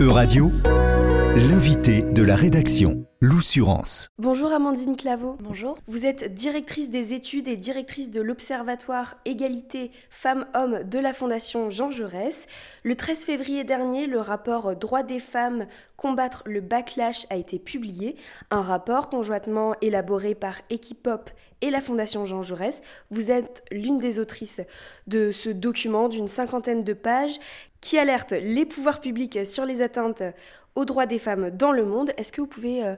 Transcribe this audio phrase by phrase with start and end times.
[0.00, 0.50] Euradio,
[1.48, 4.08] l'invité de la rédaction, l'Oussurance.
[4.18, 5.36] Bonjour Amandine Claveau.
[5.40, 5.78] Bonjour.
[5.86, 11.92] Vous êtes directrice des études et directrice de l'Observatoire Égalité Femmes-Hommes de la Fondation Jean
[11.92, 12.46] Jaurès.
[12.82, 15.66] Le 13 février dernier, le rapport Droits des femmes,
[15.96, 18.16] combattre le backlash a été publié.
[18.50, 22.82] Un rapport conjointement élaboré par Equipop et la Fondation Jean Jaurès.
[23.10, 24.60] Vous êtes l'une des autrices
[25.06, 27.38] de ce document d'une cinquantaine de pages
[27.80, 30.22] qui alerte les pouvoirs publics sur les atteintes
[30.74, 32.12] aux droits des femmes dans le monde.
[32.16, 32.94] Est-ce que vous pouvez euh,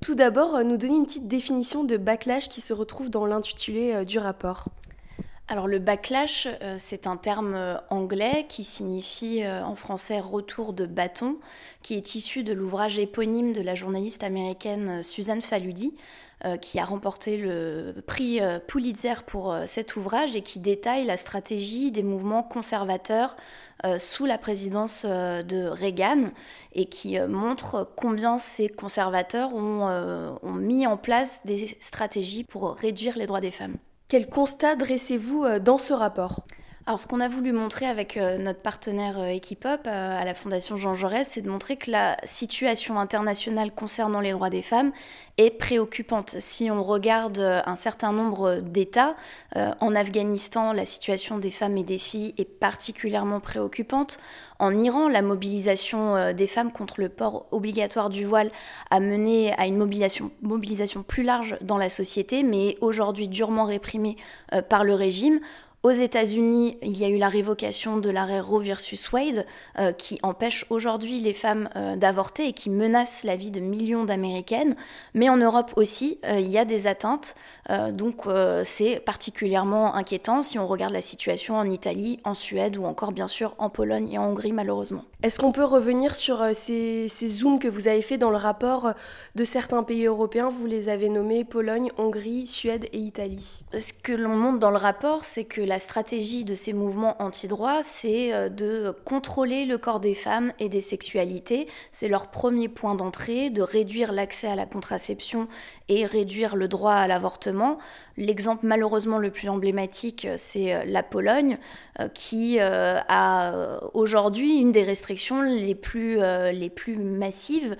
[0.00, 3.92] tout d'abord euh, nous donner une petite définition de backlash qui se retrouve dans l'intitulé
[3.92, 4.68] euh, du rapport?
[5.48, 11.36] Alors le backlash, c'est un terme anglais qui signifie en français retour de bâton,
[11.82, 15.92] qui est issu de l'ouvrage éponyme de la journaliste américaine Suzanne Faludi,
[16.60, 22.02] qui a remporté le prix Pulitzer pour cet ouvrage et qui détaille la stratégie des
[22.02, 23.36] mouvements conservateurs
[23.84, 26.30] euh, sous la présidence euh, de Reagan
[26.74, 29.82] et qui euh, montre combien ces conservateurs ont,
[30.42, 33.76] ont mis en place des stratégies pour réduire les droits des femmes.
[34.08, 36.44] Quel constat dressez-vous dans ce rapport?
[36.86, 40.34] Alors, ce qu'on a voulu montrer avec euh, notre partenaire euh, Equipop euh, à la
[40.34, 44.92] Fondation Jean Jaurès, c'est de montrer que la situation internationale concernant les droits des femmes
[45.38, 46.36] est préoccupante.
[46.40, 49.16] Si on regarde un certain nombre d'États,
[49.56, 54.18] en Afghanistan, la situation des femmes et des filles est particulièrement préoccupante.
[54.60, 58.52] En Iran, la mobilisation des femmes contre le port obligatoire du voile
[58.92, 64.16] a mené à une mobilisation, mobilisation plus large dans la société, mais aujourd'hui durement réprimée
[64.68, 65.40] par le régime.
[65.84, 69.44] Aux États-Unis, il y a eu la révocation de l'arrêt Roe versus Wade
[69.78, 74.04] euh, qui empêche aujourd'hui les femmes euh, d'avorter et qui menace la vie de millions
[74.04, 74.76] d'Américaines.
[75.12, 77.34] Mais en Europe aussi, euh, il y a des atteintes.
[77.92, 78.26] donc
[78.64, 83.28] c'est particulièrement inquiétant si on regarde la situation en Italie, en Suède ou encore bien
[83.28, 85.04] sûr en Pologne et en Hongrie malheureusement.
[85.22, 88.92] Est-ce qu'on peut revenir sur ces, ces, zooms que vous avez fait dans le rapport
[89.34, 90.50] de certains pays européens?
[90.50, 93.64] Vous les avez nommés Pologne, Hongrie, Suède et Italie.
[93.72, 97.20] Ce que l'on montre dans le rapport, c'est que la la stratégie de ces mouvements
[97.20, 101.66] anti-droits, c'est euh, de contrôler le corps des femmes et des sexualités.
[101.90, 105.48] C'est leur premier point d'entrée, de réduire l'accès à la contraception
[105.88, 107.78] et réduire le droit à l'avortement.
[108.16, 111.58] L'exemple malheureusement le plus emblématique, euh, c'est euh, la Pologne,
[112.12, 116.18] qui a aujourd'hui une des restrictions les plus,
[116.52, 117.76] les plus massives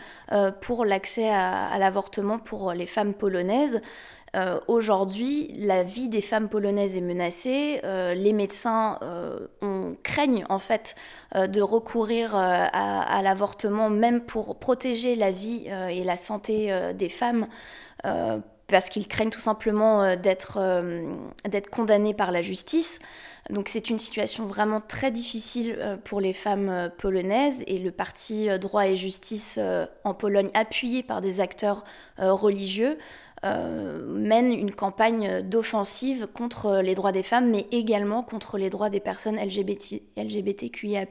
[0.61, 3.81] pour l'accès à l'avortement pour les femmes polonaises.
[4.34, 7.80] Euh, aujourd'hui, la vie des femmes polonaises est menacée.
[7.84, 10.96] Euh, les médecins euh, craignent en fait
[11.34, 17.46] de recourir à, l'avortement, même pour protéger la vie et la santé des femmes
[18.66, 20.60] parce qu'ils craignent tout simplement d'être
[21.70, 22.98] condamnés par la justice.
[23.50, 28.86] Donc c'est une situation vraiment très difficile pour les femmes polonaises et le parti droit
[28.86, 29.58] et justice
[30.04, 31.84] en Pologne, appuyé par des acteurs
[32.18, 32.98] religieux,
[33.44, 39.00] mène une campagne d'offensive contre les droits des femmes, mais également contre les droits des
[39.00, 41.05] personnes LGBT, LGBTQIA.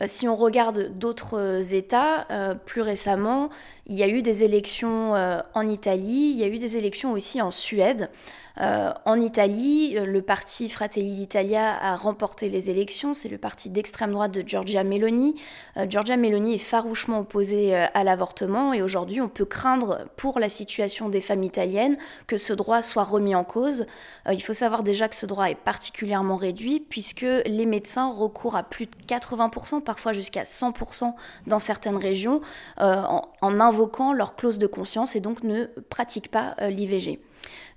[0.00, 3.50] Euh, si on regarde d'autres États, euh, plus récemment,
[3.86, 5.14] il y a eu des élections
[5.54, 8.10] en Italie, il y a eu des élections aussi en Suède.
[8.60, 13.14] Euh, en Italie, euh, le parti Fratelli d'Italia a remporté les élections.
[13.14, 15.36] C'est le parti d'extrême droite de Giorgia Meloni.
[15.76, 20.48] Euh, Giorgia Meloni est farouchement opposée à l'avortement et aujourd'hui, on peut craindre pour la
[20.48, 23.86] situation des femmes italiennes que ce droit soit remis en cause.
[24.30, 28.62] il faut savoir déjà que ce droit est particulièrement réduit puisque les médecins recourent à
[28.62, 31.14] plus de 80%, parfois jusqu'à 100%
[31.46, 32.40] dans certaines régions,
[32.78, 37.20] en, en, invoquant leur clause de conscience et donc ne pratiquent pas l'IVG.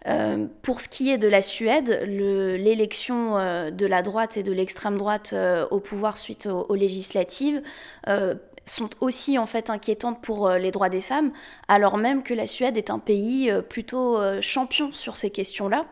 [0.07, 4.51] Euh, pour ce qui est de la Suède, l'élection euh, de la droite et de
[4.51, 7.61] l'extrême droite euh, au pouvoir suite aux, législatives
[8.65, 11.33] sont aussi en fait inquiétantes pour les droits des femmes,
[11.67, 15.85] alors même que la Suède est un pays plutôt champion sur ces questions-là.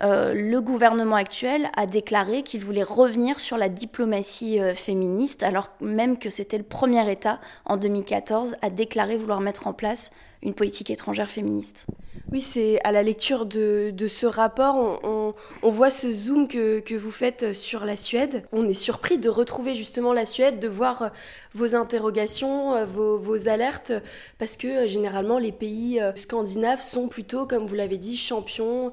[0.00, 6.28] le gouvernement actuel a déclaré qu'il voulait revenir sur la diplomatie féministe, alors même que
[6.28, 10.10] c'était le premier État en 2014 à déclarer vouloir mettre en place
[10.42, 11.86] une politique étrangère féministe.
[12.30, 17.54] Oui, c'est à la lecture de, ce rapport, on, voit ce zoom que, vous faites
[17.54, 18.44] sur la Suède.
[18.52, 21.08] On est surpris de retrouver justement la Suède, de voir euh,
[21.54, 23.92] vos interrogations, euh, vos, alertes,
[24.38, 28.92] parce que euh, généralement les pays scandinaves sont plutôt, comme vous l'avez dit, champions,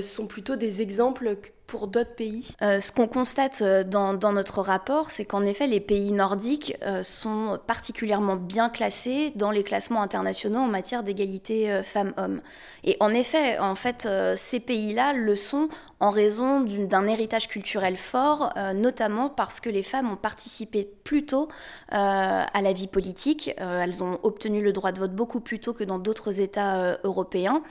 [0.00, 2.54] sont plutôt des exemples pour d'autres pays?
[2.62, 7.02] Euh, Ce qu'on constate euh, dans, notre rapport, c'est qu'en effet, les pays nordiques euh,
[7.02, 12.40] sont particulièrement bien classés dans les classements internationaux en matière d'égalité femmes-hommes.
[12.84, 15.68] Et en effet, en fait, ces pays-là le sont
[16.00, 21.48] en raison d'un héritage culturel fort, notamment parce que les femmes ont participé plus tôt
[21.88, 23.54] à la vie politique.
[23.58, 27.62] elles ont obtenu le droit de vote beaucoup plus tôt que dans d'autres États européens.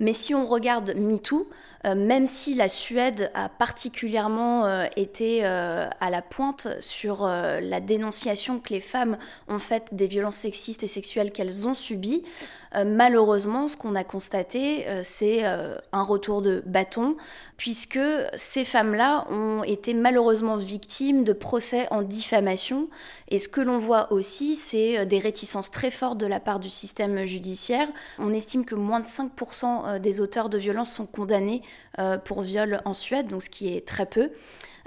[0.00, 1.48] Mais si on regarde MeToo,
[1.84, 7.80] même si la Suède a particulièrement euh, été euh, à la pointe sur euh, la
[7.80, 9.18] dénonciation que les femmes
[9.48, 12.22] ont faite des violences sexistes et sexuelles qu'elles ont subies.
[12.84, 17.16] malheureusement, ce qu'on a constaté, c'est un retour de bâton,
[17.56, 18.00] puisque
[18.34, 22.88] ces femmes-là ont été malheureusement victimes de procès en diffamation.
[23.28, 26.68] Et ce que l'on voit aussi, c'est des réticences très fortes de la part du
[26.68, 27.86] système judiciaire.
[28.18, 31.62] On estime que moins de 5% des auteurs de violences sont condamnés
[32.24, 34.30] pour viol en Suède, donc ce qui est très peu.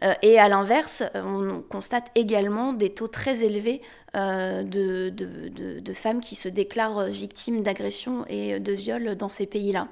[0.04, 3.82] Euh, et à l'inverse, on constate également des taux très élevés
[4.16, 9.90] euh, de, de, femmes qui se déclarent victimes d'agressions et de viols dans ces pays-là.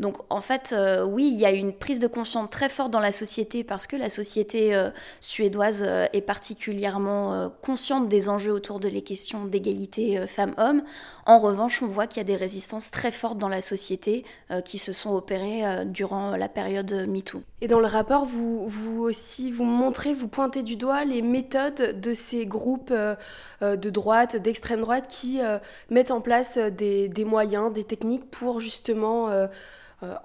[0.00, 3.00] Donc en fait, euh, oui, il y a une prise de conscience très forte dans
[3.00, 4.90] la société parce que la société euh,
[5.20, 10.82] suédoise est particulièrement consciente des enjeux autour de les questions d'égalité femmes-hommes.
[11.26, 14.24] En revanche, on voit qu'il y a des résistances très fortes dans la société
[14.64, 17.42] qui se sont opérées durant la période MeToo.
[17.60, 22.00] Et dans le rapport, vous, vous aussi, vous montrez, vous pointez du doigt les méthodes
[22.00, 23.16] de ces groupes euh,
[23.60, 25.58] de droite, d'extrême droite, qui euh,
[25.90, 29.28] mettent en place euh, des, moyens, des techniques pour justement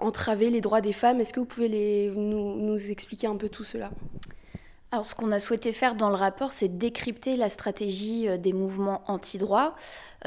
[0.00, 1.20] entraver les droits des femmes.
[1.20, 3.90] Est-ce que vous pouvez les, nous, expliquer un peu tout cela?
[4.90, 9.02] Alors, ce qu'on a souhaité faire dans le rapport, c'est décrypter la stratégie des mouvements
[9.06, 9.76] anti-droit.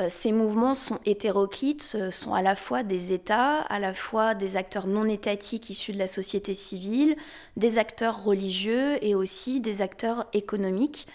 [0.08, 4.86] ces mouvements sont hétéroclites, sont à la fois des États, à la fois des acteurs
[4.86, 7.16] non étatiques issus de la société civile,
[7.58, 11.08] des acteurs religieux et aussi des acteurs économiques.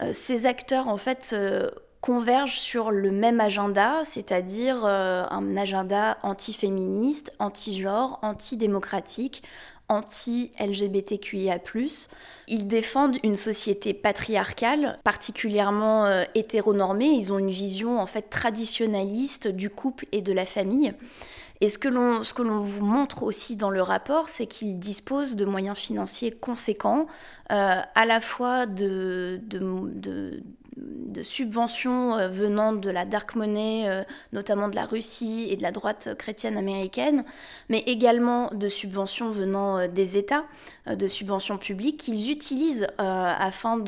[0.00, 1.70] Euh, ces acteurs, en fait, euh,
[2.00, 9.42] convergent sur le même agenda, c'est-à-dire euh, un agenda anti-féministe, anti-genre, anti-démocratique,
[9.96, 11.58] anti-LGBTQIA.
[12.48, 17.08] Ils défendent une société patriarcale, particulièrement hétéronormée.
[17.08, 20.94] Ils ont une vision en fait traditionnaliste du couple et de la famille.
[21.62, 25.78] Et ce que l'on vous montre aussi dans le rapport, c'est qu'ils disposent de moyens
[25.78, 27.06] financiers conséquents,
[27.52, 30.42] euh, à la fois de, de,
[31.22, 34.02] subventions euh, venant de la dark money, euh,
[34.32, 37.24] notamment de la Russie et de la droite chrétienne américaine,
[37.68, 40.44] mais également de subventions venant des États,
[40.86, 43.78] de subventions publiques qu'ils utilisent afin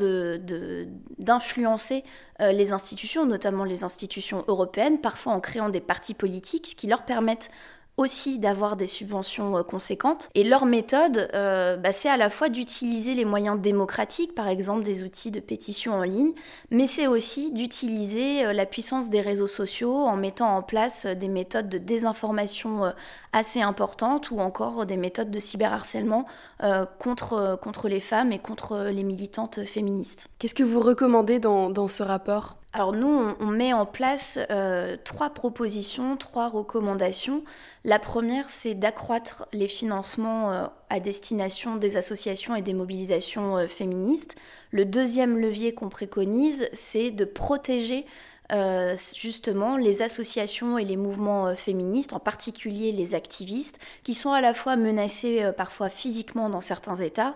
[1.19, 2.03] d'influencer
[2.39, 7.03] les institutions, notamment les institutions européennes, parfois en créant des partis politiques, ce qui leur
[7.03, 7.49] permettent
[7.97, 10.29] aussi d'avoir des subventions euh, conséquentes.
[10.35, 14.83] Et leur méthode, euh, bah, c'est à la fois d'utiliser les moyens démocratiques, par exemple
[14.83, 16.33] des outils de pétition en ligne,
[16.71, 21.29] mais c'est aussi d'utiliser euh, la puissance des réseaux sociaux en mettant en place des
[21.29, 22.93] méthodes de désinformation
[23.33, 26.25] assez importantes ou encore des méthodes de cyberharcèlement
[26.99, 30.27] contre, contre les femmes et contre les militantes féministes.
[30.39, 32.57] Qu'est-ce que vous recommandez dans ce rapport?
[32.75, 37.41] Alors nous, on, met en place euh, trois propositions, trois recommandations.
[37.85, 43.67] La première, c'est d'accroître les financements euh, à destination des associations et des mobilisations euh,
[43.67, 44.35] féministes.
[44.71, 48.05] Le deuxième levier qu'on préconise, c'est de protéger
[49.17, 54.53] justement les associations et les mouvements féministes, en particulier les activistes, qui sont à la
[54.53, 57.35] fois menacés parfois physiquement dans certains États,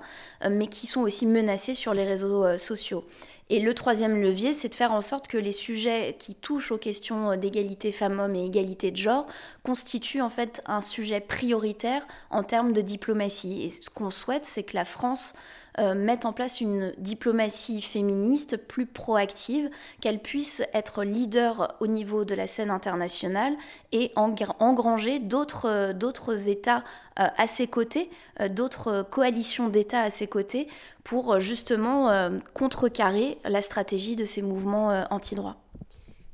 [0.50, 3.06] mais qui sont aussi menacés sur les réseaux sociaux.
[3.52, 6.78] Et le troisième levier, c'est de faire en sorte que les sujets qui touchent aux
[6.78, 9.26] questions d'égalité femmes-hommes et égalité de genre
[9.64, 13.64] constituent en fait un sujet prioritaire en termes de diplomatie.
[13.64, 15.34] Et ce qu'on souhaite, c'est que la France
[15.80, 19.70] euh, mette en place une diplomatie féministe plus proactive,
[20.02, 23.56] qu'elle puisse être leader au niveau de la scène internationale
[23.92, 26.84] et engranger d'autres euh, États
[27.20, 28.10] euh, à ses côtés,
[28.50, 30.68] d'autres coalitions d'États à ses côtés
[31.04, 35.58] pour justement contrecarrer la stratégie de ces mouvements anti-droit.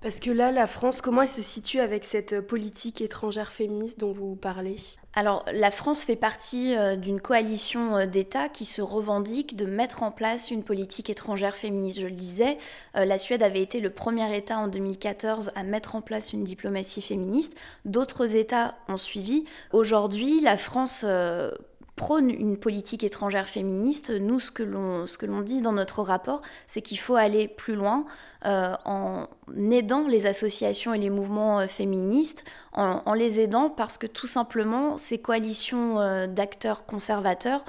[0.01, 4.11] Parce que là, la France, comment elle se situe avec cette politique étrangère féministe dont
[4.11, 4.77] vous parlez?
[5.17, 10.03] Alors, la France fait partie euh, d'une coalition euh, d'États qui se revendique de mettre
[10.03, 12.01] en place une politique étrangère féministe.
[12.01, 12.57] Je le disais,
[12.97, 16.43] euh, la Suède avait été le premier État en 2014 à mettre en place une
[16.43, 17.55] diplomatie féministe.
[17.85, 19.45] D'autres États ont suivi.
[19.71, 21.05] Aujourd'hui, la France
[21.95, 26.99] prône une politique étrangère féministe, nous, ce que l'on dit dans notre rapport, c'est qu'il
[26.99, 28.05] faut aller plus loin
[28.45, 29.27] euh, en
[29.71, 34.97] aidant les associations et les mouvements euh, féministes, en, les aidant parce que tout simplement,
[34.97, 37.63] ces coalitions euh, d'acteurs conservateurs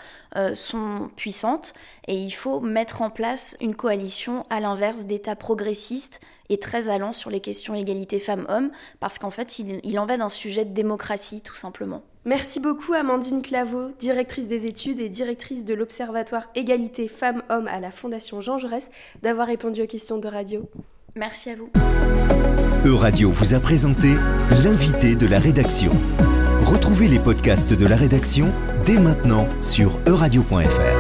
[0.55, 1.73] sont puissantes
[2.09, 7.13] et il faut mettre en place une coalition à l'inverse d'États progressistes et très allant
[7.13, 10.75] sur les questions égalité femmes-hommes, parce qu'en fait, il, il en va d'un sujet de
[10.75, 12.03] démocratie, tout simplement.
[12.27, 17.93] Merci beaucoup Amandine Claveau, directrice des études et directrice de l'Observatoire Égalité Femmes-Hommes à la
[17.93, 18.91] Fondation Jean Jaurès,
[19.23, 20.69] d'avoir répondu aux questions de radio.
[21.15, 21.71] Merci à vous.
[22.85, 24.09] Euradio vous a présenté
[24.65, 25.93] l'invité de la rédaction.
[26.63, 28.53] Retrouvez les podcasts de la rédaction
[28.85, 30.96] dès maintenant sur euradio.fr.